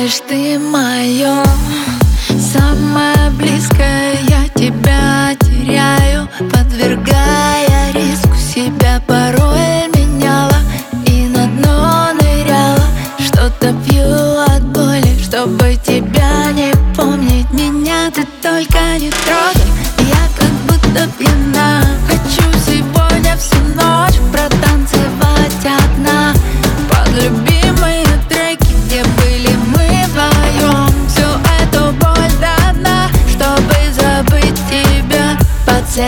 знаешь, 0.00 0.22
ты 0.28 0.58
мое 0.58 1.44
Самое 2.38 3.30
близкое. 3.32 4.14
Я 4.28 4.48
тебя 4.54 5.36
теряю 5.40 6.28
Подвергая 6.50 7.92
риску. 7.92 8.34
Себя 8.36 9.02
порой 9.06 9.88
меняла 9.94 10.56
И 11.06 11.26
на 11.26 11.46
дно 11.48 12.12
ныряла. 12.14 12.86
Что-то 13.18 13.74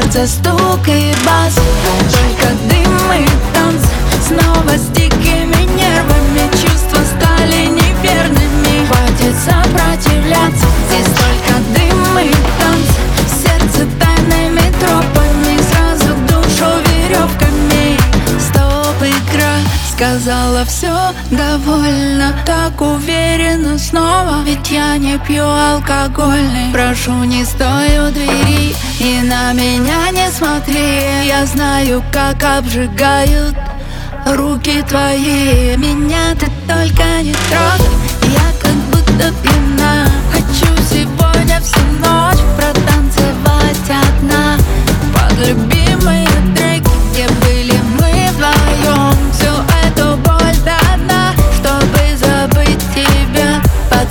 сердце 0.00 0.26
стук 0.26 0.88
и 0.88 1.12
бас. 1.26 1.54
Только 1.84 2.52
дым 2.68 3.12
и 3.12 3.26
танц 3.52 3.82
Снова 4.26 4.76
с 4.76 4.88
дикими 4.92 5.64
нервами 5.76 6.50
Чувства 6.52 6.89
Сказала 20.00 20.64
все 20.64 20.96
довольно 21.30 22.34
Так 22.46 22.80
уверенно 22.80 23.76
снова 23.76 24.42
Ведь 24.46 24.70
я 24.70 24.96
не 24.96 25.18
пью 25.18 25.44
алкогольный. 25.44 26.72
Прошу, 26.72 27.12
не 27.24 27.44
стой 27.44 28.08
у 28.08 28.10
двери 28.10 28.74
И 28.98 29.20
на 29.20 29.52
меня 29.52 30.10
не 30.10 30.30
смотри. 30.30 31.26
Я 31.26 31.44
знаю, 31.44 32.02
как 32.10 32.42
обжигают 32.42 33.54
Руки 34.24 34.82
твои. 34.88 35.76
Меня 35.76 36.34
ты 36.34 36.46
только 36.66 37.20
не 37.22 37.34
трогай 37.34 38.32
Я 38.32 38.59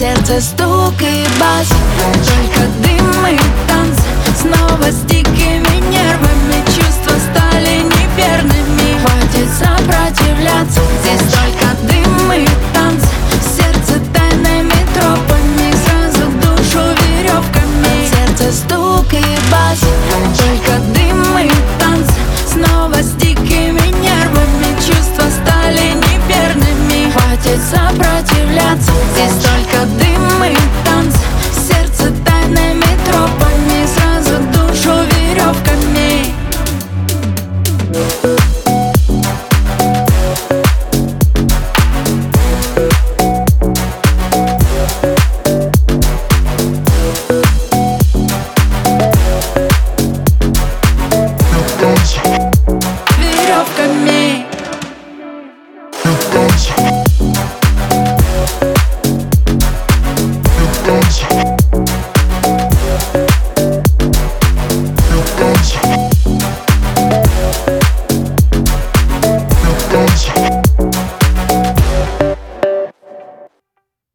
сердце 0.00 0.40
стук 0.40 0.94
и 1.02 1.26
бас. 1.38 1.68
Только 1.98 2.66
дым 2.82 3.26
и 3.26 3.38
танц 3.68 3.98
Снова 4.40 4.90
с 4.90 5.02
дикими 5.02 5.76
нервами. 5.90 6.64
Чувства 6.74 7.12
стали 7.28 7.82
неверными. 7.82 8.98
Хватит 9.02 9.50
сопротивляться. 9.58 10.80
Podcast. 61.40 61.69